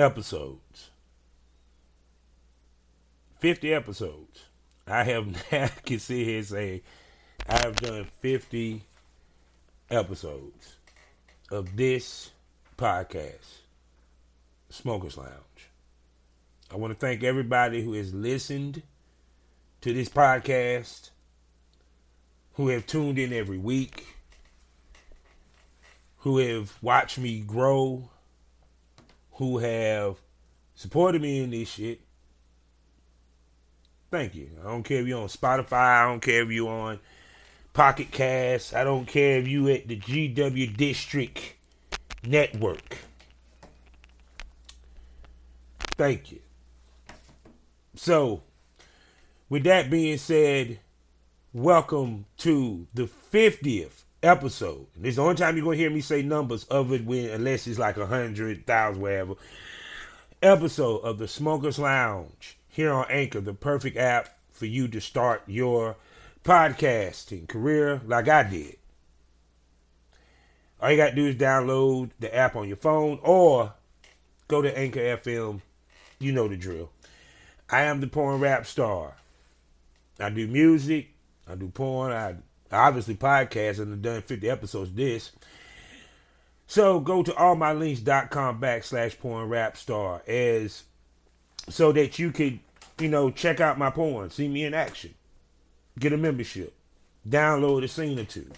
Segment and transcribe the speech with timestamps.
[0.00, 0.90] episodes.
[3.38, 4.44] 50 episodes.
[4.86, 6.82] I have, I can sit here and say,
[7.48, 8.82] I have done 50
[9.90, 10.76] episodes
[11.50, 12.30] of this
[12.76, 13.58] podcast,
[14.68, 15.30] Smokers Lounge.
[16.70, 18.82] I want to thank everybody who has listened
[19.80, 21.10] to this podcast,
[22.54, 24.06] who have tuned in every week,
[26.18, 28.08] who have watched me grow,
[29.40, 30.18] who have
[30.74, 32.02] supported me in this shit.
[34.10, 34.50] Thank you.
[34.60, 36.02] I don't care if you're on Spotify.
[36.02, 37.00] I don't care if you're on
[37.72, 38.74] Pocket Cast.
[38.74, 41.54] I don't care if you at the GW District
[42.22, 42.98] Network.
[45.96, 46.40] Thank you.
[47.94, 48.42] So,
[49.48, 50.80] with that being said,
[51.54, 54.86] welcome to the 50th episode.
[54.96, 57.66] This is the only time you're to hear me say numbers of it when, unless
[57.66, 59.34] it's like a hundred thousand, whatever.
[60.42, 65.42] Episode of the Smokers Lounge here on Anchor, the perfect app for you to start
[65.46, 65.96] your
[66.44, 68.76] podcasting career like I did.
[70.80, 73.74] All you got to do is download the app on your phone or
[74.48, 75.60] go to Anchor FM.
[76.18, 76.90] You know the drill.
[77.68, 79.14] I am the porn rap star.
[80.18, 81.10] I do music.
[81.46, 82.12] I do porn.
[82.12, 82.36] I
[82.72, 85.32] obviously podcast and done 50 episodes this.
[86.66, 90.84] So go to allmylinks.com backslash porn rap star as
[91.68, 92.60] so that you could,
[92.98, 95.14] you know, check out my porn, see me in action,
[95.98, 96.74] get a membership,
[97.28, 98.50] download a scene or two.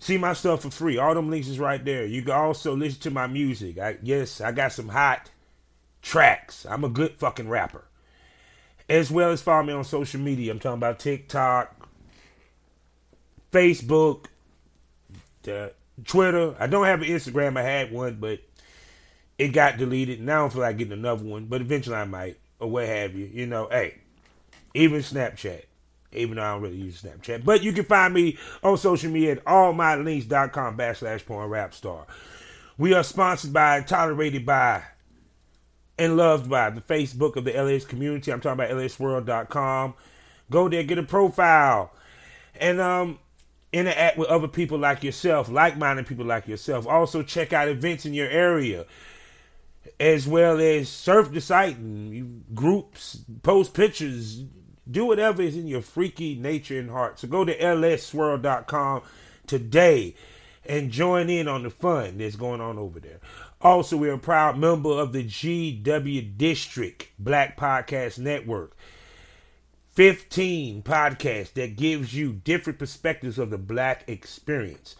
[0.00, 0.98] See my stuff for free.
[0.98, 2.04] All them links is right there.
[2.04, 3.78] You can also listen to my music.
[3.78, 5.30] I yes, I got some hot
[6.02, 6.66] tracks.
[6.68, 7.84] I'm a good fucking rapper.
[8.88, 10.50] As well as follow me on social media.
[10.50, 11.81] I'm talking about TikTok,
[13.52, 14.26] Facebook,
[16.04, 16.54] Twitter.
[16.58, 17.58] I don't have an Instagram.
[17.58, 18.40] I had one, but
[19.38, 20.20] it got deleted.
[20.20, 23.14] Now I don't feel like getting another one, but eventually I might, or what have
[23.14, 23.30] you.
[23.32, 23.98] You know, hey,
[24.74, 25.64] even Snapchat.
[26.14, 27.42] Even though I don't really use Snapchat.
[27.42, 32.06] But you can find me on social media at allmylinks.com backslash porn rap star.
[32.76, 34.82] We are sponsored by, tolerated by,
[35.98, 38.30] and loved by the Facebook of the LS community.
[38.30, 39.94] I'm talking about lsworld.com.
[40.50, 41.92] Go there, get a profile.
[42.60, 43.18] And um
[43.72, 46.86] interact with other people like yourself, like-minded people like yourself.
[46.86, 48.86] Also check out events in your area
[49.98, 54.44] as well as surf the site and groups, post pictures,
[54.90, 57.18] do whatever is in your freaky nature and heart.
[57.18, 59.02] So go to lsworld.com
[59.46, 60.14] today
[60.64, 63.20] and join in on the fun that's going on over there.
[63.60, 68.76] Also, we're a proud member of the GW District Black Podcast Network.
[69.92, 74.96] 15 podcasts that gives you different perspectives of the black experience.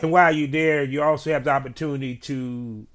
[0.00, 2.86] And while you're there, you also have the opportunity to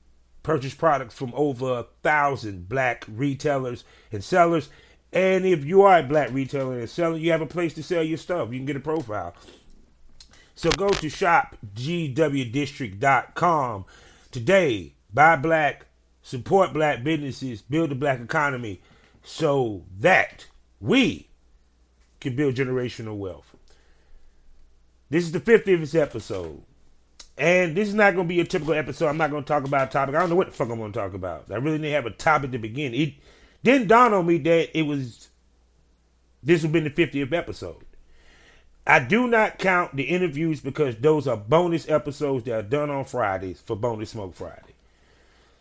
[0.41, 4.69] purchase products from over a thousand black retailers and sellers.
[5.13, 8.01] And if you are a black retailer and seller, you have a place to sell
[8.03, 8.51] your stuff.
[8.51, 9.35] You can get a profile.
[10.55, 13.85] So go to shopgwdistrict.com
[14.31, 14.93] today.
[15.13, 15.85] Buy black,
[16.21, 18.81] support black businesses, build the black economy
[19.23, 20.47] so that
[20.79, 21.27] we
[22.19, 23.55] can build generational wealth.
[25.09, 26.61] This is the 50th episode.
[27.37, 29.07] And this is not going to be a typical episode.
[29.07, 30.13] I'm not going to talk about a topic.
[30.13, 31.45] I don't know what the fuck I'm going to talk about.
[31.49, 32.93] I really didn't have a topic to begin.
[32.93, 33.13] It
[33.63, 35.29] didn't dawn on me that it was,
[36.43, 37.85] this would be the 50th episode.
[38.85, 43.05] I do not count the interviews because those are bonus episodes that are done on
[43.05, 44.73] Fridays for Bonus Smoke Friday.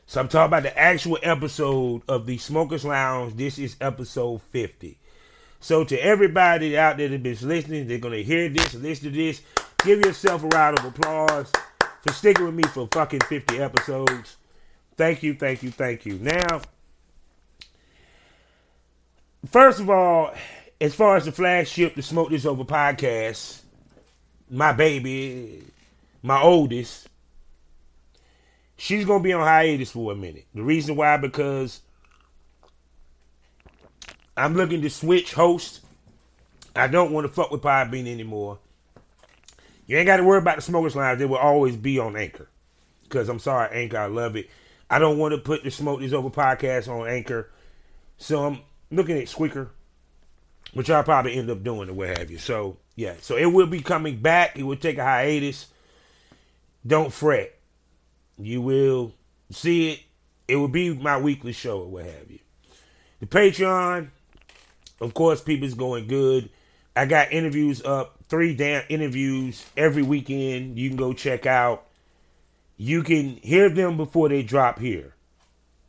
[0.07, 3.37] So I'm talking about the actual episode of the Smokers Lounge.
[3.37, 4.99] This is episode 50.
[5.61, 9.43] So to everybody out there that's been listening, they're gonna hear this listen to this.
[9.85, 11.51] Give yourself a round of applause
[12.03, 14.37] for sticking with me for fucking 50 episodes.
[14.97, 16.19] Thank you, thank you, thank you.
[16.19, 16.63] Now,
[19.49, 20.33] first of all,
[20.81, 23.61] as far as the flagship, the Smoke This Over podcast,
[24.51, 25.63] my baby,
[26.23, 27.09] my oldest,
[28.77, 30.47] she's gonna be on hiatus for a minute.
[30.55, 31.81] The reason why, because
[34.39, 35.81] I'm looking to switch host.
[36.77, 38.59] I don't want to fuck with Podbean anymore.
[39.87, 41.19] You ain't got to worry about the Smokers Lounge.
[41.19, 42.49] They will always be on Anchor.
[43.03, 44.49] Because I'm sorry, Anchor, I love it.
[44.91, 47.51] I don't want to put the Smoke Over podcast on Anchor.
[48.19, 49.69] So I'm looking at Spreaker,
[50.73, 52.39] which I'll probably end up doing or what have you.
[52.39, 53.15] So, yeah.
[53.21, 54.59] So it will be coming back.
[54.59, 55.67] It will take a hiatus.
[56.87, 57.59] Don't fret.
[58.39, 59.15] You will
[59.51, 60.01] see it.
[60.47, 62.39] It will be my weekly show or what have you.
[63.21, 64.11] The Patreon,
[65.01, 66.51] of course, people's going good.
[66.97, 70.79] I got interviews up, three damn interviews every weekend.
[70.79, 71.87] You can go check out.
[72.77, 75.15] You can hear them before they drop here.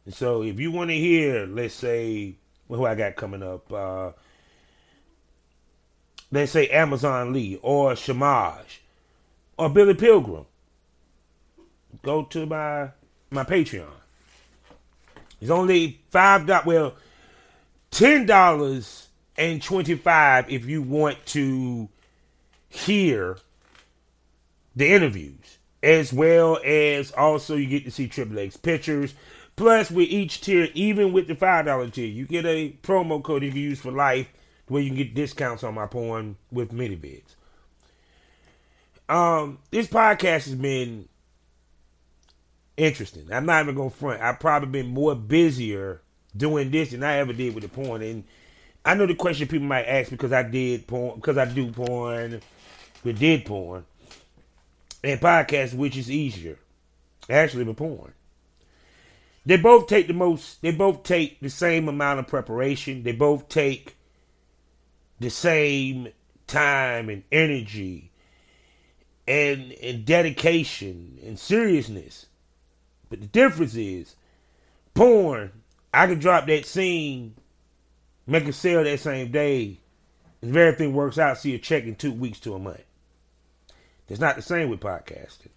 [0.06, 2.35] And so if you want to hear, let's say,
[2.67, 4.11] who I got coming up, uh,
[6.31, 8.63] let's say Amazon Lee or Shamaj
[9.57, 10.45] or Billy Pilgrim,
[12.03, 12.89] go to my
[13.31, 13.89] my Patreon.
[15.41, 16.65] It's only five dollars.
[16.65, 16.94] Well,
[17.91, 19.07] ten dollars
[19.38, 21.89] and twenty five if you want to
[22.68, 23.38] hear
[24.75, 29.13] the interviews, as well as also you get to see Triple X pictures.
[29.56, 33.44] Plus, with each tier, even with the five dollar tier, you get a promo code
[33.44, 34.31] if you use for life,
[34.68, 37.36] where you can get discounts on my porn with ManyVids.
[39.09, 41.09] Um, this podcast has been
[42.77, 43.27] interesting.
[43.33, 44.21] I'm not even gonna front.
[44.21, 46.01] I've probably been more busier
[46.35, 48.01] doing this than I ever did with the porn.
[48.01, 48.23] And
[48.85, 52.41] I know the question people might ask because I did porn, because I do porn,
[53.03, 53.85] we did porn,
[55.03, 56.57] and podcast, which is easier,
[57.29, 58.13] actually, the porn.
[59.45, 60.61] They both take the most.
[60.61, 63.03] They both take the same amount of preparation.
[63.03, 63.95] They both take
[65.19, 66.09] the same
[66.47, 68.11] time and energy
[69.27, 72.25] and and dedication and seriousness.
[73.09, 74.15] But the difference is,
[74.93, 75.51] porn,
[75.94, 77.36] I can drop that scene,
[78.27, 79.80] make a sale that same day,
[80.41, 82.83] if everything works out, see a check in two weeks to a month.
[84.07, 85.50] It's not the same with podcasting.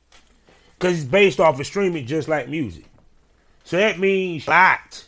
[0.78, 2.84] Because it's based off of streaming just like music.
[3.64, 5.06] So that means a lot.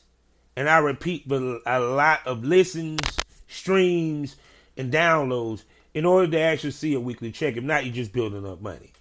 [0.57, 3.01] And I repeat, but a lot of listens,
[3.49, 4.37] streams,
[4.77, 7.57] and downloads in order to actually see a weekly check.
[7.57, 8.93] If not, you're just building up money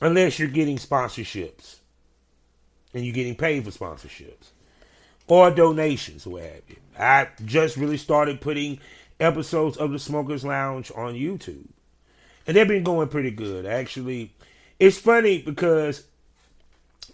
[0.00, 1.76] unless you're getting sponsorships
[2.92, 4.50] and you're getting paid for sponsorships
[5.26, 6.76] or donations, what have you.
[6.98, 8.78] I just really started putting
[9.18, 11.66] episodes of the Smokers Lounge on YouTube,
[12.46, 13.66] and they've been going pretty good.
[13.66, 14.32] Actually,
[14.78, 16.04] it's funny because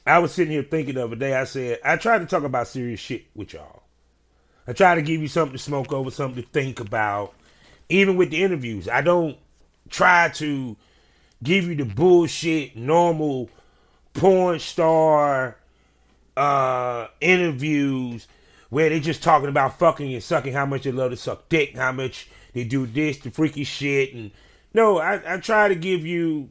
[0.06, 1.34] I was sitting here thinking the other day.
[1.34, 3.82] I said I tried to talk about serious shit with y'all.
[4.66, 7.34] I try to give you something to smoke over, something to think about.
[7.88, 9.36] Even with the interviews, I don't
[9.88, 10.76] try to
[11.42, 13.50] give you the bullshit normal
[14.14, 15.56] porn star
[17.20, 18.26] interviews
[18.70, 21.76] where they're just talking about fucking and sucking how much they love to suck dick
[21.76, 24.30] how much they do this the freaky shit and
[24.74, 26.50] no I, I try to give you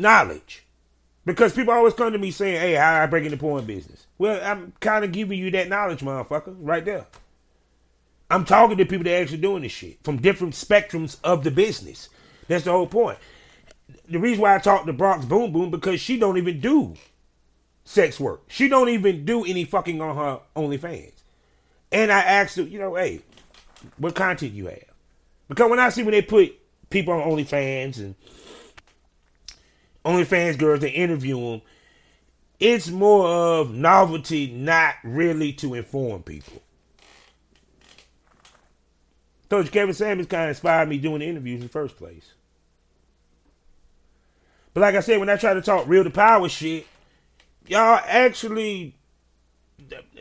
[0.00, 0.64] knowledge.
[1.26, 4.06] Because people always come to me saying hey how I break in the porn business?
[4.18, 7.06] Well I'm kind of giving you that knowledge motherfucker right there.
[8.30, 12.08] I'm talking to people that actually doing this shit from different spectrums of the business.
[12.48, 13.18] That's the whole point.
[14.08, 16.94] The reason why I talk to Bronx Boom Boom because she don't even do
[17.90, 18.42] sex work.
[18.46, 21.12] She don't even do any fucking on her OnlyFans.
[21.90, 23.20] And I asked her, you know, hey,
[23.98, 24.84] what content you have?
[25.48, 26.56] Because when I see when they put
[26.88, 28.14] people on OnlyFans and
[30.04, 31.62] OnlyFans girls, they interview them,
[32.60, 36.62] it's more of novelty, not really to inform people.
[39.50, 42.34] You Kevin Samuels kind of inspired me doing the interviews in the first place.
[44.74, 46.86] But like I said, when I try to talk real to power shit,
[47.66, 48.96] y'all actually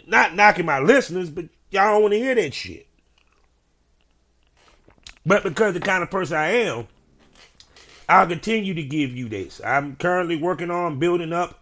[0.07, 2.87] not knocking my listeners, but y'all don't want to hear that shit.
[5.25, 6.87] But because the kind of person I am,
[8.07, 9.61] I'll continue to give you this.
[9.63, 11.59] I'm currently working on building up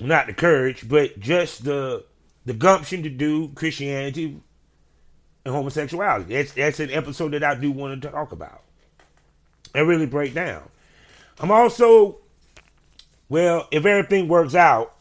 [0.00, 2.04] not the courage, but just the
[2.46, 4.40] the gumption to do Christianity
[5.44, 6.34] and homosexuality.
[6.34, 8.62] That's that's an episode that I do want to talk about
[9.74, 10.62] and really break down.
[11.40, 12.18] I'm also,
[13.28, 14.94] well, if everything works out,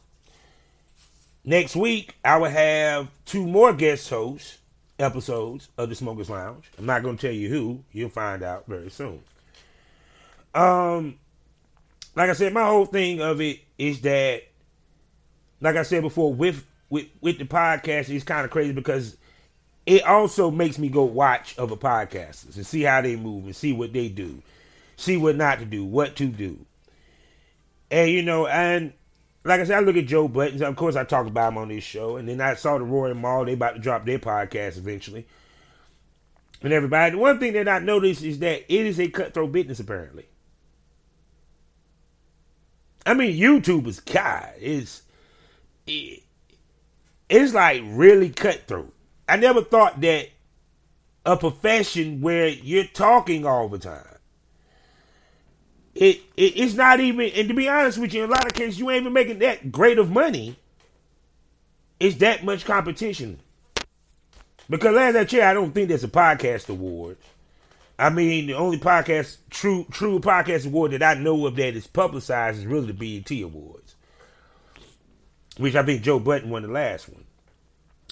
[1.44, 4.60] next week I will have two more guest hosts
[5.00, 6.70] episodes of the Smokers Lounge.
[6.78, 7.84] I'm not going to tell you who.
[7.92, 9.22] You'll find out very soon.
[10.54, 11.18] Um,
[12.16, 14.44] like I said, my whole thing of it is that,
[15.62, 19.18] like I said before, with with with the podcast, it's kind of crazy because
[19.86, 23.74] it also makes me go watch other podcasters and see how they move and see
[23.74, 24.42] what they do
[24.96, 26.66] see what not to do, what to do.
[27.94, 28.92] And you know, and
[29.44, 30.64] like I said, I look at Joe Budden's.
[30.64, 33.12] Of course, I talk about him on this show, and then I saw the Rory
[33.12, 33.46] and Mal.
[33.46, 35.28] They about to drop their podcast eventually,
[36.64, 37.12] and everybody.
[37.12, 39.80] The one thing that I noticed is that it is a cutthroat business.
[39.80, 40.26] Apparently,
[43.06, 44.54] I mean, YouTube is God.
[44.60, 45.04] It's
[45.86, 46.24] it,
[47.30, 48.92] it's like really cutthroat.
[49.30, 50.30] I never thought that
[51.28, 54.13] a profession where you're talking all the time.
[55.96, 58.54] It, it it's not even and to be honest with you, in a lot of
[58.54, 60.56] cases you ain't even making that great of money.
[62.00, 63.40] It's that much competition.
[64.70, 67.18] Because last I checked, I don't think there's a podcast award.
[68.00, 71.86] I mean, the only podcast, true true podcast award that I know of that is
[71.86, 73.96] publicized is really the BET Awards,
[75.58, 77.24] which I think Joe Budden won the last one.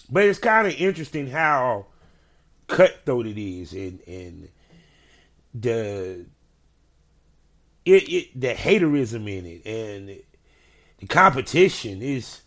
[0.10, 1.88] But it's kind of interesting how
[2.68, 4.50] cutthroat it is, and and
[5.54, 6.26] the
[7.86, 10.22] it, it the haterism in it, and
[11.00, 12.42] the competition is.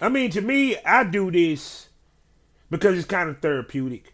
[0.00, 1.88] I mean, to me, I do this
[2.70, 4.12] because it's kind of therapeutic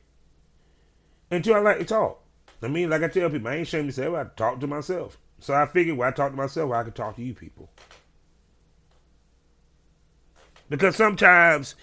[1.31, 2.23] until I like to talk.
[2.63, 4.67] I mean, like I tell people, I ain't ashamed to say, well, I talk to
[4.67, 5.19] myself.
[5.39, 7.71] So I figured when I talk to myself, well, I can talk to you people.
[10.69, 11.75] Because sometimes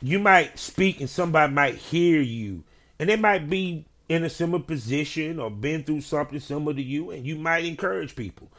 [0.00, 2.64] you might speak and somebody might hear you,
[2.98, 7.10] and they might be in a similar position or been through something similar to you,
[7.10, 8.50] and you might encourage people.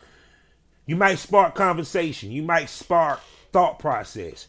[0.85, 2.31] You might spark conversation.
[2.31, 3.21] You might spark
[3.51, 4.47] thought process.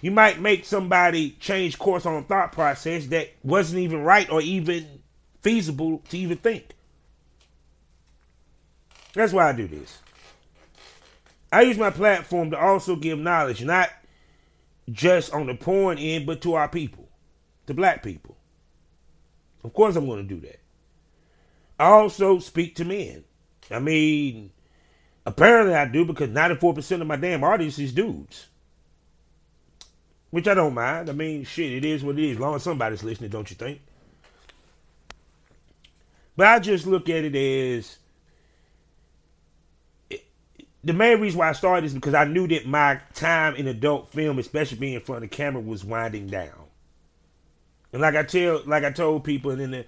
[0.00, 4.40] You might make somebody change course on a thought process that wasn't even right or
[4.40, 4.86] even
[5.42, 6.74] feasible to even think.
[9.14, 9.98] That's why I do this.
[11.50, 13.90] I use my platform to also give knowledge, not
[14.90, 17.08] just on the porn end, but to our people,
[17.66, 18.37] to black people.
[19.64, 20.60] Of course, I'm going to do that.
[21.78, 23.24] I also speak to men.
[23.70, 24.50] I mean,
[25.26, 28.46] apparently I do because 94% of my damn audience is dudes.
[30.30, 31.08] Which I don't mind.
[31.08, 32.36] I mean, shit, it is what it is.
[32.36, 33.80] As long as somebody's listening, don't you think?
[36.36, 37.98] But I just look at it as
[40.84, 44.08] the main reason why I started is because I knew that my time in adult
[44.12, 46.57] film, especially being in front of the camera, was winding down.
[47.92, 49.84] And like I tell, like I told people, and then the,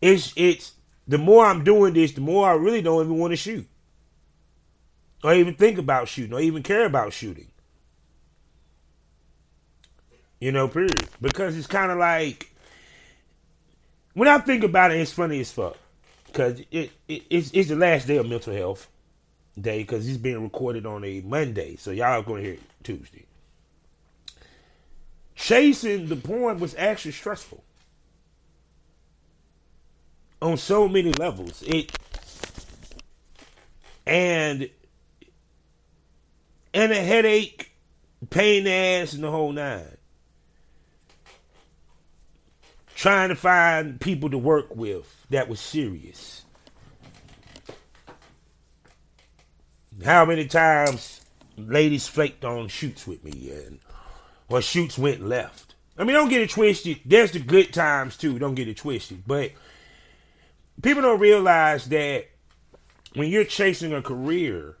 [0.00, 0.72] it's it's
[1.06, 3.66] the more I'm doing this, the more I really don't even want to shoot,
[5.22, 7.48] or even think about shooting, or even care about shooting.
[10.40, 11.08] You know, period.
[11.20, 12.50] Because it's kind of like
[14.14, 15.76] when I think about it, it's funny as fuck.
[16.26, 18.88] Because it, it it's, it's the last day of mental health
[19.58, 23.24] day because it's being recorded on a Monday, so y'all are to hear it Tuesday.
[25.36, 27.62] Chasing the porn was actually stressful
[30.42, 31.62] on so many levels.
[31.66, 31.96] It
[34.06, 34.68] and
[36.74, 37.72] and a headache,
[38.30, 39.96] pain in the ass, and the whole nine.
[42.96, 46.44] trying to find people to work with that was serious.
[50.04, 51.20] How many times
[51.56, 53.78] ladies flaked on shoots with me and
[54.48, 55.74] or shoots went left.
[55.98, 57.00] I mean, don't get it twisted.
[57.04, 58.38] There's the good times too.
[58.38, 59.22] Don't get it twisted.
[59.26, 59.52] But
[60.82, 62.26] people don't realize that
[63.14, 64.76] when you're chasing a career,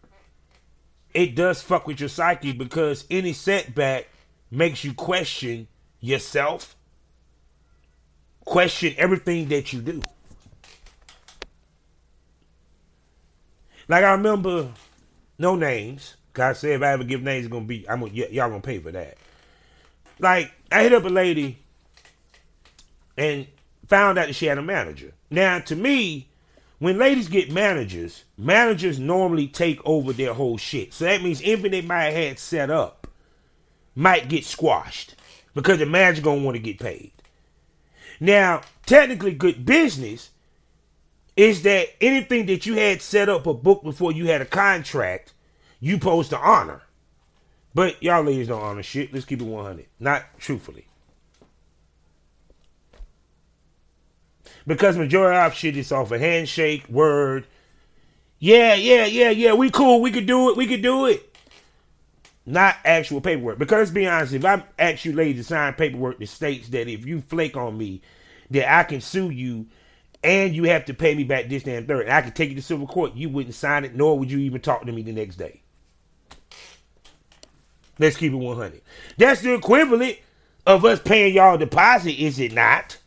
[1.14, 4.08] it does fuck with your psyche because any setback
[4.50, 5.66] makes you question
[6.00, 6.76] yourself
[8.46, 10.00] question everything that you do.
[13.88, 14.68] Like I remember,
[15.38, 16.16] no names.
[16.32, 18.60] God said if I ever give names, it's gonna be I'm gonna, y- y'all gonna
[18.60, 19.16] pay for that.
[20.18, 21.58] Like I hit up a lady
[23.16, 23.46] and
[23.88, 25.12] found out that she had a manager.
[25.30, 26.28] Now to me,
[26.78, 30.92] when ladies get managers, managers normally take over their whole shit.
[30.92, 33.06] So that means anything they might have had set up
[33.94, 35.14] might get squashed
[35.54, 37.12] because the manager gonna want to get paid.
[38.20, 40.30] Now, technically, good business
[41.36, 45.32] is that anything that you had set up a book before you had a contract,
[45.80, 46.82] you supposed to honor.
[47.76, 49.12] But y'all ladies don't honor shit.
[49.12, 49.84] Let's keep it 100.
[50.00, 50.86] Not truthfully.
[54.66, 57.46] Because majority of shit is off a handshake, word.
[58.38, 59.52] Yeah, yeah, yeah, yeah.
[59.52, 60.00] We cool.
[60.00, 60.56] We could do it.
[60.56, 61.36] We could do it.
[62.46, 63.58] Not actual paperwork.
[63.58, 66.88] Because let's be honest, if I ask you ladies to sign paperwork that states that
[66.88, 68.00] if you flake on me,
[68.52, 69.66] that I can sue you
[70.24, 72.06] and you have to pay me back this, and third.
[72.06, 73.14] And I can take you to civil court.
[73.16, 75.60] You wouldn't sign it, nor would you even talk to me the next day.
[77.98, 78.82] Let's keep it 100.
[79.16, 80.18] That's the equivalent
[80.66, 82.98] of us paying y'all a deposit, is it not?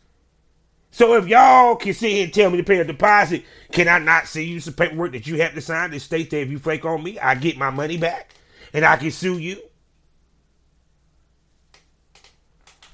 [0.90, 3.98] So if y'all can sit here and tell me to pay a deposit, can I
[3.98, 6.58] not see you some paperwork that you have to sign that states that if you
[6.58, 8.34] flake on me, I get my money back
[8.72, 9.60] and I can sue you?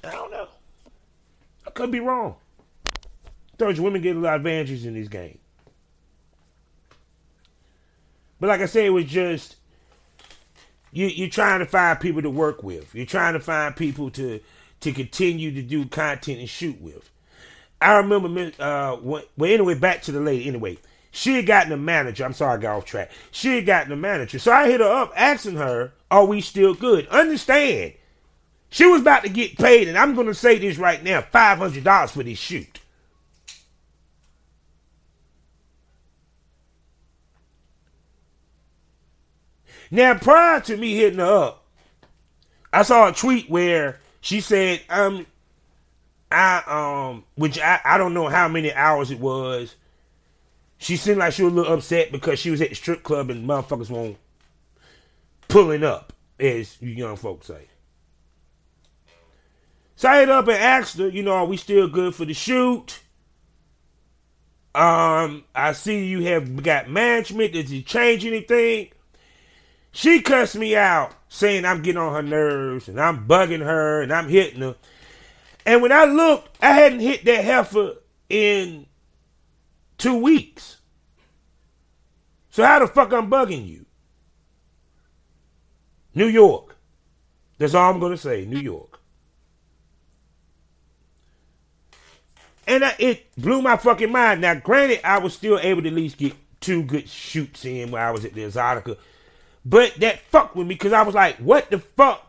[0.03, 0.47] I don't know.
[1.65, 2.35] I could be wrong.
[3.57, 5.39] Third, women get a lot of advantages in this game.
[8.39, 9.56] But like I said, it was just
[10.97, 12.93] you you're trying to find people to work with.
[12.95, 14.39] You're trying to find people to
[14.79, 17.11] to continue to do content and shoot with.
[17.79, 20.77] I remember uh well anyway, back to the lady anyway.
[21.11, 22.25] She had gotten a manager.
[22.25, 23.11] I'm sorry, I got off track.
[23.31, 24.39] She had gotten a manager.
[24.39, 27.07] So I hit her up asking her, are we still good?
[27.07, 27.93] Understand,
[28.69, 32.09] she was about to get paid, and I'm going to say this right now $500
[32.09, 32.79] for this shoot.
[39.89, 41.65] Now, prior to me hitting her up,
[42.73, 45.25] I saw a tweet where she said, um,
[46.31, 49.75] I um, which I, I don't know how many hours it was.
[50.77, 53.29] She seemed like she was a little upset because she was at the strip club
[53.29, 54.17] and motherfuckers won't
[55.47, 57.67] pulling up, as you young folks say.
[59.95, 62.33] So I hit up and asked her, you know, are we still good for the
[62.33, 62.99] shoot?
[64.75, 67.53] Um, I see you have got management.
[67.53, 68.89] Does it change anything?
[69.97, 74.13] She cussed me out saying I'm getting on her nerves and I'm bugging her and
[74.13, 74.75] I'm hitting her.
[75.65, 77.95] And when I looked, I hadn't hit that heifer
[78.29, 78.85] in
[79.97, 80.77] two weeks.
[82.51, 83.87] So how the fuck I'm bugging you?
[86.13, 86.77] New York.
[87.57, 88.45] That's all I'm gonna say.
[88.45, 88.99] New York.
[92.67, 94.41] And I, it blew my fucking mind.
[94.41, 98.03] Now, granted, I was still able to at least get two good shoots in when
[98.03, 98.95] I was at the Exotica.
[99.67, 102.25] But that fucked with me because I was like, what the fuck?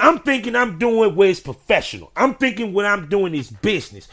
[0.00, 2.10] I'm thinking I'm doing where it's professional.
[2.16, 4.08] I'm thinking what I'm doing is business.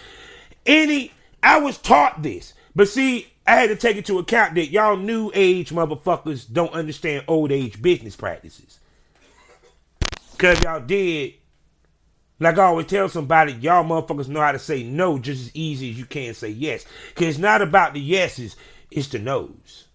[0.66, 2.54] Any, I was taught this.
[2.76, 7.24] But see, I had to take into account that y'all new age motherfuckers don't understand
[7.30, 8.80] old age business practices.
[10.34, 11.36] Because y'all did,
[12.42, 15.92] like I always tell somebody, y'all motherfuckers know how to say no just as easy
[15.92, 16.86] as you can say yes.
[17.10, 18.58] Because it's not about the yeses,
[18.92, 19.88] it's the no's.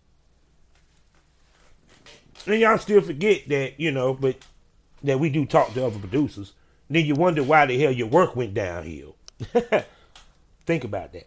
[2.46, 4.36] And y'all still forget that, you know, but
[5.02, 6.52] that we do talk to other producers.
[6.88, 9.16] Then you wonder why the hell your work went downhill.
[10.66, 11.26] Think about that.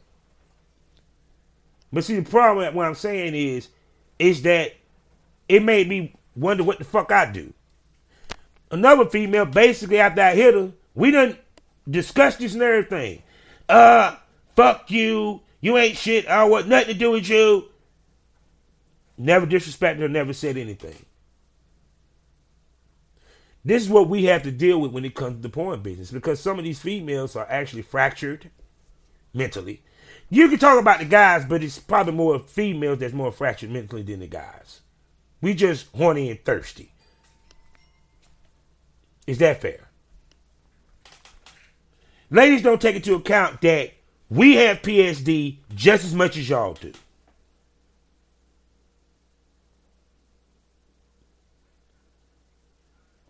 [1.92, 3.70] But see, the problem what I'm saying is,
[4.18, 4.74] is that
[5.48, 7.54] it made me wonder what the fuck I do.
[8.72, 11.38] Another female, basically after I hit her, we done
[11.90, 13.24] discussed this and everything.
[13.68, 14.16] Uh,
[14.56, 15.42] fuck you.
[15.62, 16.28] You ain't shit.
[16.28, 17.66] I want nothing to do with you.
[19.18, 20.96] Never disrespected her, never said anything.
[23.70, 26.10] This is what we have to deal with when it comes to the porn business
[26.10, 28.50] because some of these females are actually fractured
[29.32, 29.84] mentally.
[30.28, 34.02] You can talk about the guys, but it's probably more females that's more fractured mentally
[34.02, 34.82] than the guys.
[35.40, 36.92] We just horny and thirsty.
[39.28, 39.88] Is that fair?
[42.32, 43.92] Ladies don't take into account that
[44.32, 46.92] we have PSD just as much as y'all do.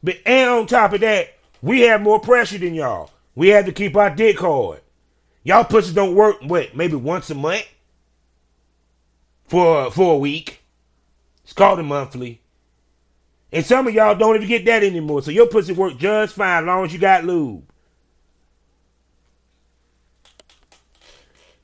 [0.04, 3.12] But and on top of that, we have more pressure than y'all.
[3.36, 4.82] We have to keep our dick hard.
[5.44, 7.68] Y'all pussies don't work what maybe once a month
[9.48, 10.62] for for a week.
[11.44, 12.42] It's called a monthly.
[13.52, 15.24] And some of y'all don't even get that anymore.
[15.24, 17.64] So your pussy work just fine as long as you got lube.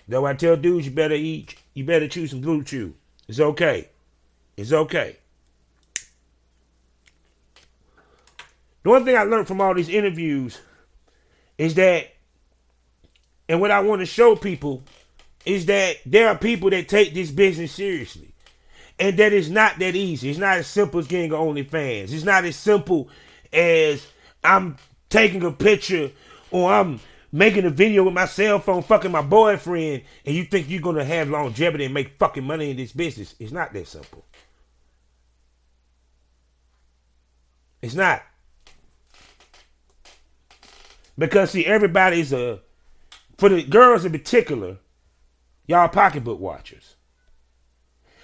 [0.08, 2.94] Though I tell dudes you better eat, you better chew some BlueChew.
[3.28, 3.90] It's okay.
[4.58, 5.18] It's okay.
[8.86, 10.60] The one thing I learned from all these interviews
[11.58, 12.06] is that,
[13.50, 14.84] and what I want to show people
[15.44, 18.32] is that there are people that take this business seriously.
[19.00, 20.30] And that it's not that easy.
[20.30, 22.14] It's not as simple as getting OnlyFans.
[22.14, 23.10] It's not as simple
[23.52, 24.06] as
[24.44, 24.78] I'm
[25.10, 26.12] taking a picture
[26.52, 27.00] or I'm
[27.32, 31.04] making a video with my cell phone fucking my boyfriend and you think you're to
[31.04, 33.34] have longevity and make fucking money in this business.
[33.40, 34.24] It's not that simple.
[37.82, 38.22] It's not.
[41.18, 42.60] Because see, everybody's a
[43.38, 44.78] for the girls in particular,
[45.68, 46.96] y'all pocketbook watchers.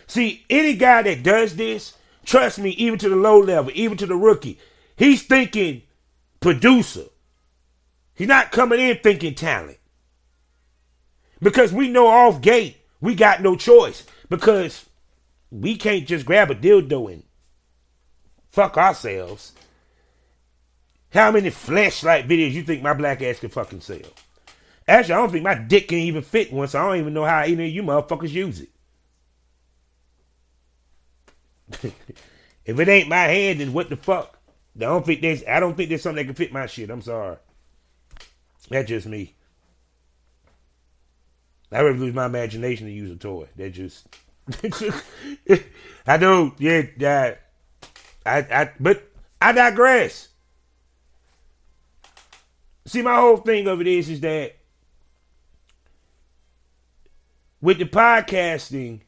[0.08, 1.94] See, any guy that does this,
[2.26, 4.60] trust me, even to the low level, even to the rookie,
[4.96, 5.84] he's thinking
[6.40, 7.06] producer.
[8.14, 9.78] He's not coming in thinking talent.
[11.42, 14.06] Because we know off gate, we got no choice.
[14.30, 14.86] Because
[15.50, 17.24] we can't just grab a dildo and
[18.52, 19.54] fuck ourselves.
[21.14, 24.00] How many flashlight videos you think my black ass can fucking sell?
[24.88, 27.26] Actually, I don't think my dick can even fit one, so I don't even know
[27.26, 28.70] how any of you motherfuckers use it.
[32.66, 34.38] if it ain't my hand, then what the fuck?
[34.78, 36.90] I don't think there's I don't think there's something that can fit my shit.
[36.90, 37.38] I'm sorry.
[38.70, 39.36] That's just me.
[41.72, 43.48] I would lose my imagination to use a toy.
[43.56, 44.08] That just
[46.08, 47.36] I know, yeah, yeah.
[48.26, 49.04] I, I, but
[49.42, 50.30] I digress.
[52.86, 54.56] See, my whole thing of it is, is that
[57.62, 59.02] with the podcasting,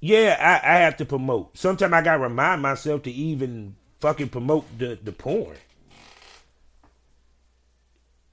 [0.00, 1.56] yeah, I, I have to promote.
[1.58, 5.56] Sometimes I gotta remind myself to even fucking promote the, the porn.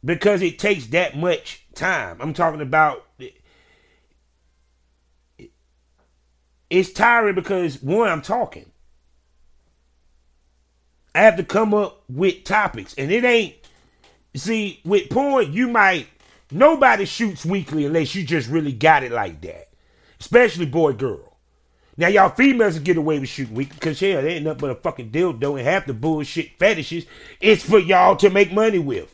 [0.05, 2.17] Because it takes that much time.
[2.21, 3.03] I'm talking about
[6.69, 8.71] it's tiring because one, I'm talking.
[11.17, 12.93] I have to come up with topics.
[12.95, 13.55] And it ain't
[14.35, 16.05] see, with porn, you might
[16.51, 19.69] nobody shoots weekly unless you just really got it like that.
[20.19, 21.35] Especially boy girl.
[21.97, 24.75] Now y'all females get away with shooting weekly because yeah, they ain't nothing but a
[24.75, 27.07] fucking dildo and half the bullshit fetishes
[27.41, 29.11] it's for y'all to make money with.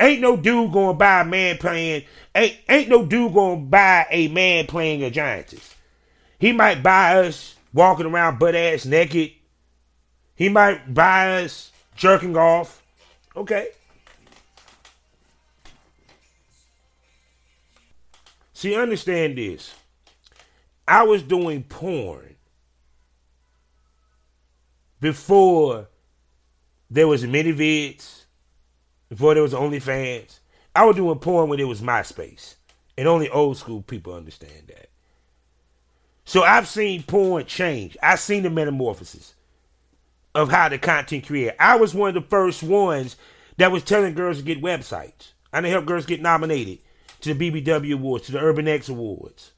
[0.00, 2.02] Ain't no dude gonna buy a man playing
[2.34, 5.76] ain't ain't no dude gonna buy a man playing a giantess.
[6.40, 9.30] He might buy us walking around butt ass naked.
[10.36, 12.82] He might buy us jerking off.
[13.34, 13.68] Okay.
[18.52, 19.74] See, understand this.
[20.86, 22.36] I was doing porn
[25.00, 25.88] before
[26.90, 28.24] there was ManyVids,
[29.08, 30.38] before there was OnlyFans.
[30.74, 32.54] I was doing porn when it was MySpace.
[32.98, 34.88] And only old school people understand that.
[36.24, 37.96] So I've seen porn change.
[38.02, 39.34] I've seen the metamorphosis
[40.36, 41.54] of how the content created.
[41.58, 43.16] I was one of the first ones
[43.56, 45.32] that was telling girls to get websites.
[45.50, 46.78] I done help girls get nominated
[47.22, 49.52] to the BBW Awards, to the Urban X Awards.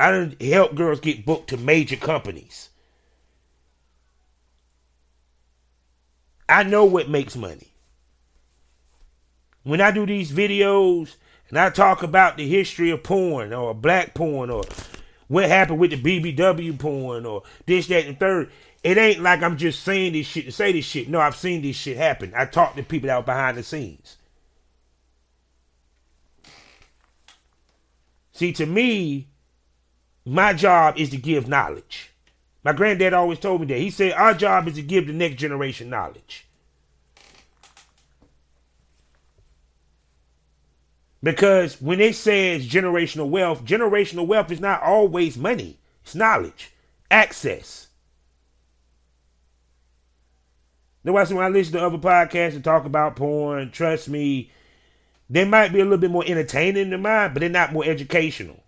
[0.00, 2.70] I done help girls get booked to major companies.
[6.48, 7.68] I know what makes money.
[9.62, 11.16] When I do these videos
[11.50, 14.64] and I talk about the history of porn or black porn or
[15.28, 18.50] what happened with the BBW porn or this, that, and third,
[18.82, 21.08] it ain't like I'm just saying this shit to say this shit.
[21.08, 22.32] No, I've seen this shit happen.
[22.36, 24.16] I talked to people were behind the scenes.
[28.32, 29.28] See, to me,
[30.24, 32.10] my job is to give knowledge.
[32.64, 33.78] My granddad always told me that.
[33.78, 36.46] He said, Our job is to give the next generation knowledge.
[41.22, 46.72] Because when it says generational wealth, generational wealth is not always money, it's knowledge,
[47.10, 47.88] access.
[51.04, 54.50] That's when I listen to other podcasts and talk about porn, trust me,
[55.28, 58.62] they might be a little bit more entertaining than mine, but they're not more educational.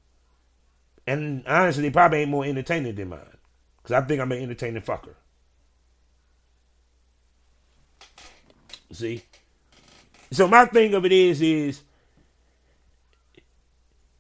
[1.07, 3.21] And honestly, they probably ain't more entertaining than mine.
[3.77, 5.15] Because I think I'm an entertaining fucker.
[8.93, 9.23] See?
[10.31, 11.83] So my thing of it is, is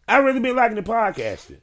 [0.06, 1.60] I really been liking the podcasting.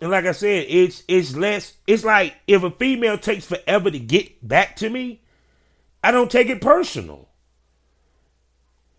[0.00, 3.98] And like I said, it's it's less it's like if a female takes forever to
[3.98, 5.20] get back to me,
[6.02, 7.28] I don't take it personal.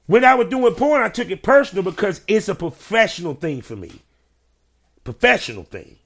[0.05, 3.75] When I was doing porn, I took it personal because it's a professional thing for
[3.75, 3.91] me.
[5.03, 5.97] Professional thing.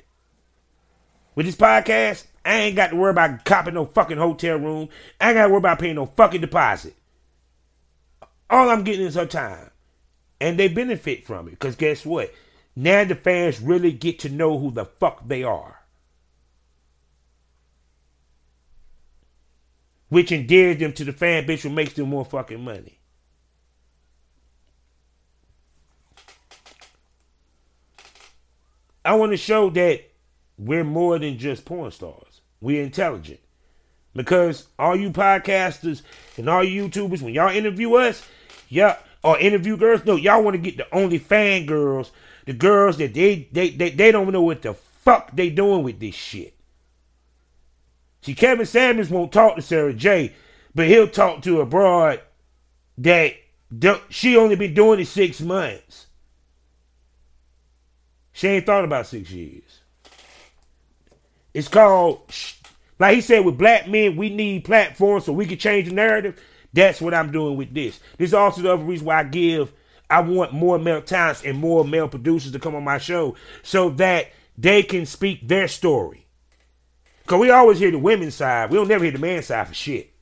[1.34, 4.89] With this podcast, I ain't got to worry about copping no fucking hotel room.
[5.19, 6.95] I ain't got to worry about paying no fucking deposit.
[8.49, 9.71] All I'm getting is her time.
[10.39, 11.51] And they benefit from it.
[11.51, 12.31] Because guess what?
[12.75, 15.81] Now the fans really get to know who the fuck they are.
[20.09, 22.99] Which endears them to the fan base, which makes them more fucking money.
[29.03, 30.01] I want to show that
[30.57, 32.41] we're more than just porn stars.
[32.59, 33.39] We're intelligent.
[34.13, 36.01] Because all you podcasters
[36.38, 38.25] and all you YouTubers, when y'all interview us,
[38.69, 40.05] yeah, or interview girls.
[40.05, 42.11] No, y'all want to get the only fan girls,
[42.45, 45.99] the girls that they they they, they don't know what the fuck they doing with
[45.99, 46.55] this shit.
[48.21, 50.34] See, Kevin Samuels won't talk to Sara Jay,
[50.73, 52.21] but he'll talk to a broad
[52.97, 53.36] that
[54.10, 56.08] she only been doing it six months.
[58.31, 59.81] She ain't thought about six years.
[61.53, 62.29] It's called,
[62.99, 66.41] like he said, with black men, we need platforms so we can change the narrative.
[66.73, 67.99] That's what I'm doing with this.
[68.17, 69.71] This is also the other reason why I give,
[70.10, 73.89] I want more male talents and more male producers to come on my show so
[73.91, 76.28] that they can speak their story.
[77.24, 78.70] Because we always hear the women's side.
[78.70, 80.13] We don't never hear the man's side for shit.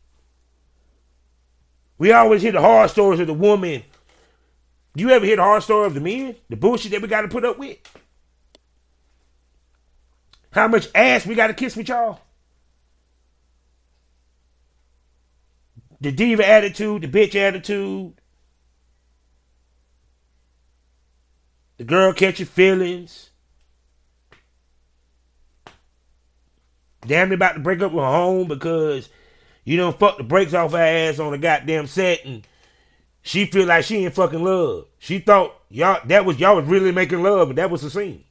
[1.98, 3.84] We always hear the hard stories of the woman.
[4.96, 6.36] Do you ever hear the hard story of the men?
[6.50, 7.78] The bullshit that we got to put up with?
[10.52, 12.20] How much ass we got to kiss with y'all?
[16.04, 18.14] the diva attitude, the bitch attitude.
[21.84, 23.30] The girl your feelings.
[27.06, 29.10] Damn near about to break up with home because
[29.66, 32.48] you don't fuck the brakes off her ass on the goddamn set and
[33.22, 34.86] she feel like she ain't fucking love.
[34.98, 38.24] She thought y'all that was y'all was really making love and that was the scene.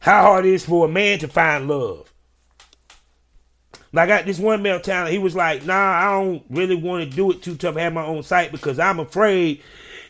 [0.00, 2.09] How hard it is for a man to find love.
[3.92, 7.08] Like I got this one male talent, he was like, nah, I don't really want
[7.08, 9.62] to do it too tough, have my own site because I'm afraid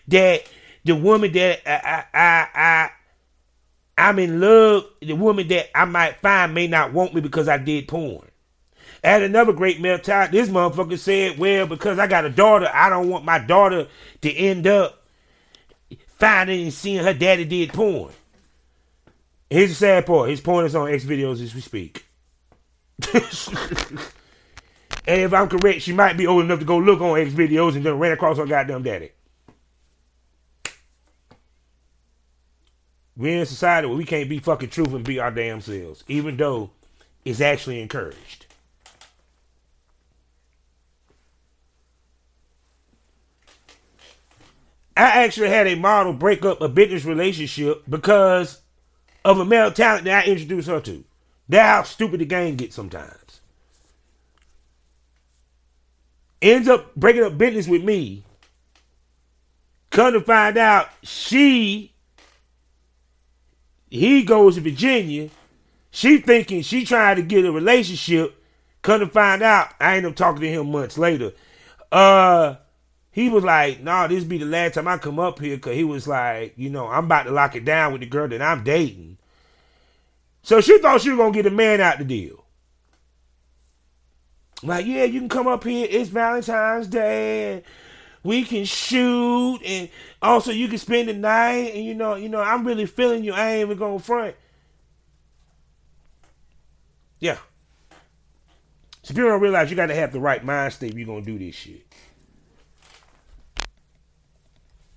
[0.08, 0.42] that
[0.84, 2.90] the woman that I I I, I
[3.96, 7.58] I'm in love, the woman that I might find may not want me because I
[7.58, 8.26] did porn.
[9.02, 12.90] And another great male talent, this motherfucker said, well, because I got a daughter, I
[12.90, 13.88] don't want my daughter
[14.22, 15.02] to end up
[16.18, 18.12] finding and seeing her daddy did porn.
[19.48, 20.30] Here's the sad part.
[20.30, 22.04] His porn is on XVideos as we speak.
[25.06, 27.84] And if I'm correct, she might be old enough to go look on XVideos and
[27.84, 29.10] then ran across her goddamn daddy.
[33.16, 36.04] We're in a society where we can't be fucking truth and be our damn selves,
[36.08, 36.70] even though
[37.24, 38.46] it's actually encouraged.
[44.96, 48.60] I actually had a model break up a business relationship because
[49.24, 51.04] of a male talent that I introduced her to.
[51.50, 53.40] That's how stupid the game gets sometimes.
[56.40, 58.22] Ends up breaking up business with me.
[59.90, 61.92] Come to find out, she,
[63.90, 65.28] he goes to Virginia.
[65.90, 68.40] She thinking she trying to get a relationship.
[68.82, 71.32] Come to find out, I end up talking to him months later.
[71.90, 72.54] Uh,
[73.10, 75.74] he was like, "No, nah, this be the last time I come up here," cause
[75.74, 78.40] he was like, you know, I'm about to lock it down with the girl that
[78.40, 79.18] I'm dating.
[80.42, 82.44] So she thought she was gonna get a man out the deal.
[84.62, 85.86] Like, yeah, you can come up here.
[85.88, 87.62] It's Valentine's Day,
[88.22, 89.88] we can shoot, and
[90.20, 91.74] also you can spend the night.
[91.74, 93.32] And you know, you know, I'm really feeling you.
[93.32, 94.34] I ain't even going front.
[97.18, 97.38] Yeah.
[99.02, 101.22] So people don't realize you got to have the right mind state if you're gonna
[101.22, 101.86] do this shit.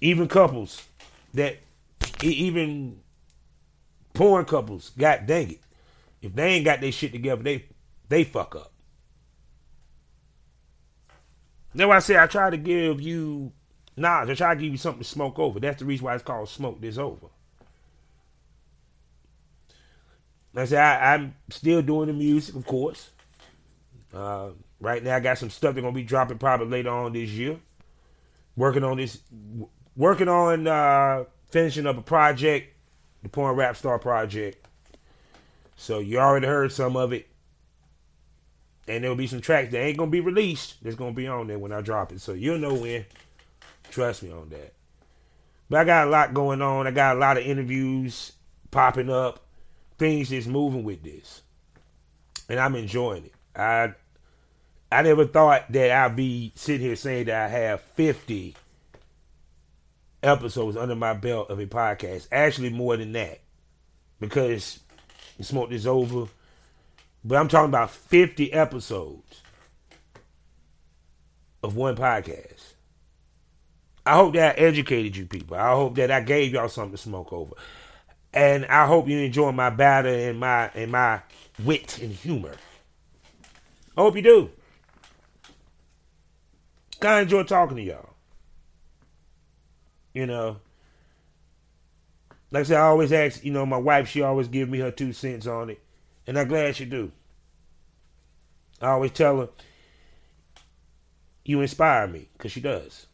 [0.01, 0.85] Even couples
[1.33, 1.59] that
[2.21, 2.99] even
[4.13, 5.61] porn couples, god dang it.
[6.21, 7.65] If they ain't got their shit together, they
[8.07, 8.71] they fuck up.
[11.75, 13.51] That's why I say I try to give you
[13.97, 14.29] knowledge.
[14.29, 15.59] I try to give you something to smoke over.
[15.59, 17.27] That's the reason why it's called Smoke This Over.
[20.55, 23.09] I say I, am still doing the music, of course.
[24.13, 24.49] Uh,
[24.79, 27.59] right now, I got some stuff that's gonna be dropping probably later on this year.
[28.55, 29.19] Working on this,
[29.95, 32.72] working on uh, finishing up a project,
[33.23, 34.67] the Porn Rap Star Project.
[35.75, 37.27] So you already heard some of it.
[38.87, 40.83] And there'll be some tracks that ain't gonna be released.
[40.83, 42.21] That's gonna be on there when I drop it.
[42.21, 43.05] So you'll know when.
[43.89, 44.73] Trust me on that.
[45.69, 46.85] But I got a lot going on.
[46.85, 48.33] I got a lot of interviews
[48.71, 49.39] popping up.
[49.97, 51.41] Things is moving with this.
[52.49, 53.33] And I'm enjoying it.
[53.55, 53.93] I
[54.91, 58.55] I never thought that I'd be sitting here saying that I have 50
[60.23, 62.27] episodes under my belt of a podcast.
[62.31, 63.41] Actually, more than that,
[64.19, 64.79] because
[65.37, 66.27] the smoke is over.
[67.25, 69.41] But I'm talking about 50 episodes
[71.61, 72.73] of one podcast.
[74.05, 75.55] I hope that I educated you people.
[75.55, 77.55] I hope that I gave y'all something to smoke over.
[78.33, 81.21] And I hope you enjoy my batter and my and my
[81.63, 82.55] wit and humor.
[83.95, 84.49] I hope you do.
[86.99, 88.12] Kinda enjoy talking to y'all.
[90.13, 90.57] You know,
[92.51, 94.91] like I said, I always ask, you know, my wife, she always give me her
[94.91, 95.81] two cents on it.
[96.27, 97.11] And I'm glad she do.
[98.81, 99.49] I always tell her,
[101.43, 103.07] you inspire me, because she does.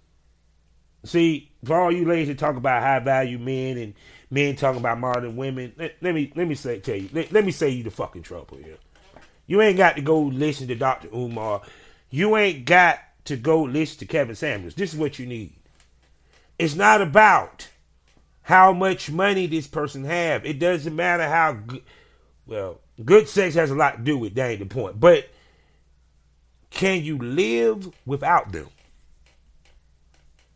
[1.05, 3.93] See, for all you ladies that talk about high value men and
[4.29, 7.45] men talking about modern women, let, let me let me say tell you, let, let
[7.45, 8.77] me say you the fucking trouble here.
[9.47, 11.07] You ain't got to go listen to Dr.
[11.13, 11.61] Umar.
[12.09, 14.75] You ain't got to go listen to Kevin Samuels.
[14.75, 15.53] This is what you need.
[16.59, 17.69] It's not about
[18.41, 20.45] how much money this person have.
[20.45, 21.83] It doesn't matter how good.
[22.45, 24.99] Well, good sex has a lot to do with that ain't the point.
[24.99, 25.29] But
[26.69, 28.67] can you live without them?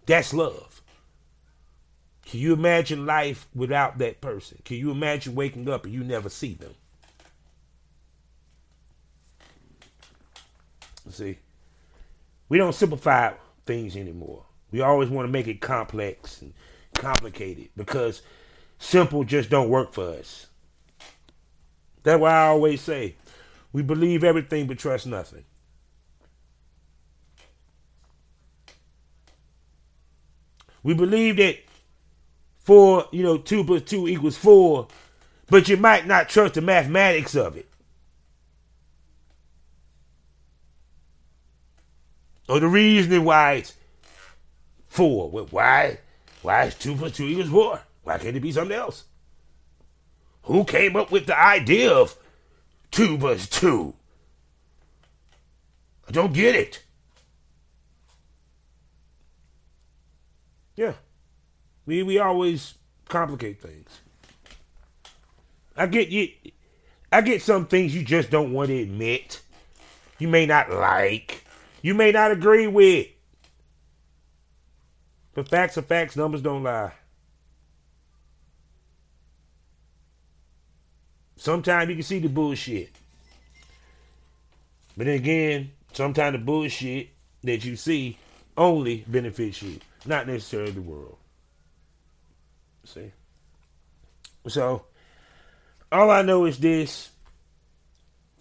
[0.06, 0.82] That's love.
[2.26, 4.60] Can you imagine life without that person?
[4.66, 6.74] Can you imagine waking up and you never see them?
[11.10, 11.38] See,
[12.50, 13.34] we don't simplify
[13.66, 14.46] things anymore.
[14.74, 16.52] We always want to make it complex and
[16.96, 18.24] complicated because
[18.80, 20.48] simple just don't work for us.
[22.02, 23.16] That's why I always say
[23.72, 25.46] we believe everything but trust nothing.
[30.82, 31.60] We believe that
[32.58, 34.88] four, you know, two plus two equals four,
[35.52, 37.70] but you might not trust the mathematics of it.
[42.50, 43.74] Or the reasoning why it's
[44.94, 45.30] four.
[45.30, 45.98] Why?
[46.44, 47.82] Why is two plus two equals four?
[48.04, 49.06] Why can't it be something else?
[50.44, 52.16] Who came up with the idea of
[52.92, 53.96] two plus two?
[56.08, 56.84] I don't get it.
[60.76, 60.94] Yeah.
[61.86, 62.76] We we always
[63.10, 63.90] complicate things.
[65.76, 66.30] I get you
[67.12, 69.42] I get some things you just don't want to admit.
[70.20, 71.46] You may not like.
[71.82, 73.08] You may not agree with.
[75.34, 76.92] But facts are facts, numbers don't lie.
[81.36, 82.92] Sometimes you can see the bullshit.
[84.96, 87.10] But then again, sometimes the bullshit
[87.44, 88.18] that you see
[88.56, 91.18] only benefits you, not necessarily the world.
[92.86, 93.12] See?
[94.48, 94.86] So,
[95.92, 97.10] all I know is this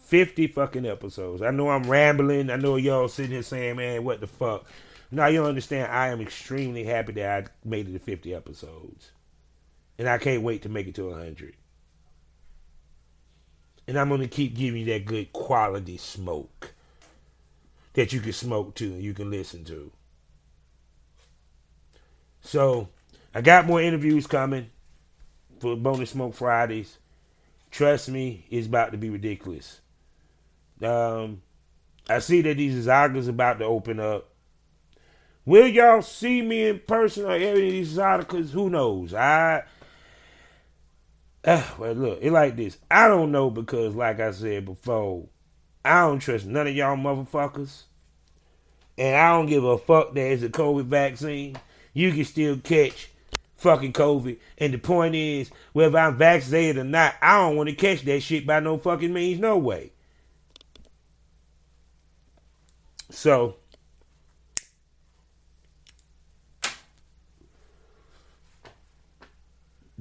[0.04, 1.42] 50 fucking episodes.
[1.42, 2.50] I know I'm rambling.
[2.50, 4.66] I know y'all sitting here saying, man, what the fuck?
[5.14, 9.10] Now you understand I am extremely happy that I made it to 50 episodes.
[9.98, 11.54] And I can't wait to make it to 100.
[13.86, 16.72] And I'm going to keep giving you that good quality smoke
[17.92, 19.92] that you can smoke to and you can listen to.
[22.40, 22.88] So,
[23.34, 24.70] I got more interviews coming
[25.60, 26.98] for Bonus Smoke Fridays.
[27.70, 29.80] Trust me, it's about to be ridiculous.
[30.82, 31.42] Um,
[32.08, 34.31] I see that these Zagas about to open up.
[35.44, 38.50] Will y'all see me in person or any of these Zagas?
[38.50, 39.12] Who knows?
[39.12, 39.64] I
[41.44, 42.78] uh, well look, it like this.
[42.90, 45.26] I don't know because, like I said before,
[45.84, 47.82] I don't trust none of y'all motherfuckers,
[48.96, 51.56] and I don't give a fuck that it's a COVID vaccine.
[51.92, 53.10] You can still catch
[53.56, 54.38] fucking COVID.
[54.58, 58.20] And the point is, whether I'm vaccinated or not, I don't want to catch that
[58.20, 59.92] shit by no fucking means, no way.
[63.10, 63.56] So,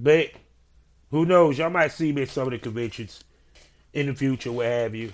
[0.02, 0.32] but
[1.12, 1.58] who knows?
[1.58, 3.24] Y'all might see me at some of the conventions
[3.94, 5.12] in the future, what have you.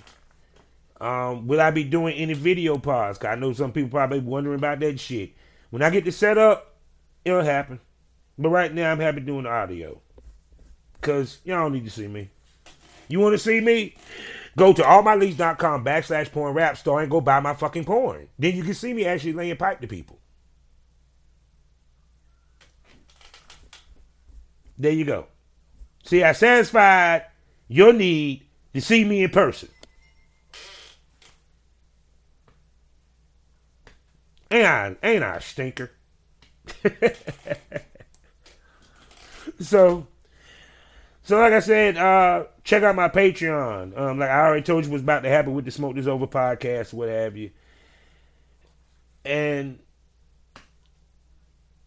[1.00, 3.18] Um, will I be doing any video pods?
[3.18, 5.32] Cause I know some people probably wondering about that shit.
[5.70, 6.76] When I get the set up,
[7.24, 7.80] it'll happen.
[8.38, 10.00] But right now, I'm happy doing the audio.
[11.00, 12.30] Because y'all don't need to see me.
[13.08, 13.94] You want to see me?
[14.56, 18.28] Go to allmyleaks.com backslash porn rap and go buy my fucking porn.
[18.38, 20.18] Then you can see me actually laying pipe to people.
[24.78, 25.26] There you go.
[26.04, 27.24] See, I satisfied
[27.66, 29.68] your need to see me in person.
[34.50, 35.90] Ain't I, ain't I a stinker?
[39.60, 40.06] so,
[41.22, 43.98] so like I said, uh, check out my Patreon.
[43.98, 46.26] Um, like I already told you, was about to happen with the Smoke This Over
[46.26, 47.50] podcast, what have you.
[49.24, 49.80] And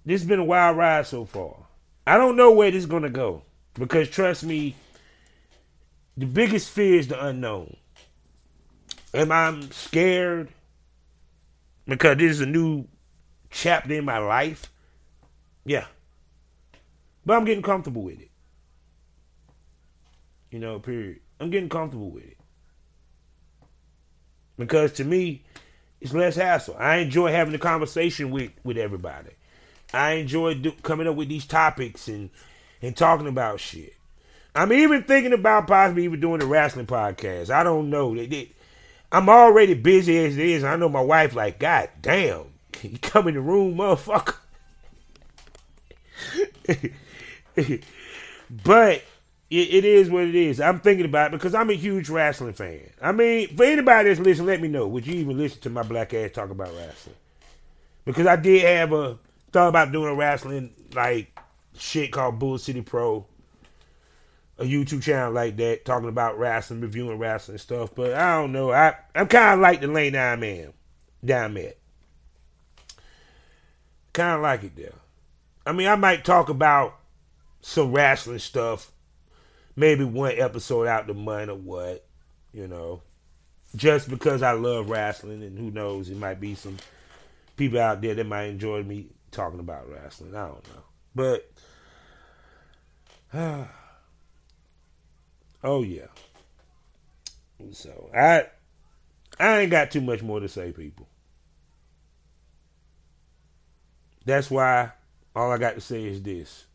[0.05, 1.60] this has been a wild ride so far.
[2.11, 3.41] I don't know where this is gonna go
[3.73, 4.75] because trust me,
[6.17, 7.77] the biggest fear is the unknown.
[9.13, 10.49] Am I scared
[11.85, 12.85] because this is a new
[13.49, 14.69] chapter in my life?
[15.63, 15.85] Yeah.
[17.25, 18.31] But I'm getting comfortable with it.
[20.49, 21.21] You know, period.
[21.39, 22.37] I'm getting comfortable with it.
[24.57, 25.43] Because to me,
[26.01, 26.75] it's less hassle.
[26.77, 29.29] I enjoy having a conversation with, with everybody.
[29.93, 32.29] I enjoy do, coming up with these topics and,
[32.81, 33.95] and talking about shit.
[34.53, 37.49] I'm even thinking about possibly even doing a wrestling podcast.
[37.49, 38.13] I don't know.
[38.15, 38.51] They, they,
[39.11, 40.63] I'm already busy as it is.
[40.63, 42.45] I know my wife like, God damn,
[42.81, 44.35] you come in the room, motherfucker.
[48.63, 49.03] but
[49.49, 50.61] it, it is what it is.
[50.61, 52.89] I'm thinking about it because I'm a huge wrestling fan.
[53.01, 54.87] I mean, for anybody that's listening, let me know.
[54.87, 57.15] Would you even listen to my black ass talk about wrestling?
[58.05, 59.17] Because I did have a
[59.51, 61.37] thought about doing a wrestling like
[61.77, 63.25] shit called Bull City Pro,
[64.57, 67.93] a YouTube channel like that, talking about wrestling, reviewing wrestling stuff.
[67.95, 68.71] But I don't know.
[68.71, 70.73] I I'm kind of like the lane I'm in,
[71.23, 71.73] down there.
[74.13, 74.93] Kind of like it there.
[75.65, 76.97] I mean, I might talk about
[77.61, 78.91] some wrestling stuff,
[79.75, 82.05] maybe one episode out the month or what,
[82.51, 83.01] you know,
[83.75, 86.77] just because I love wrestling, and who knows, it might be some
[87.55, 90.35] people out there that might enjoy me talking about wrestling.
[90.35, 90.83] I don't know,
[91.15, 91.51] but
[93.33, 93.65] uh,
[95.63, 96.07] oh yeah.
[97.71, 98.47] So I
[99.39, 101.07] I ain't got too much more to say, people.
[104.25, 104.91] That's why
[105.35, 106.65] all I got to say is this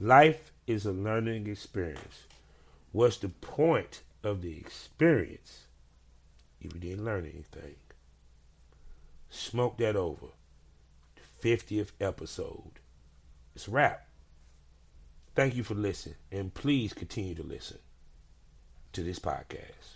[0.00, 2.24] life is a learning experience.
[2.92, 5.66] What's the point of the experience
[6.60, 7.76] if you didn't learn anything?
[9.30, 10.28] Smoke that over.
[11.44, 12.80] 50th episode.
[13.54, 14.08] It's a wrap.
[15.34, 17.80] Thank you for listening, and please continue to listen
[18.94, 19.93] to this podcast.